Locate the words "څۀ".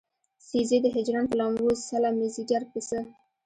2.87-2.99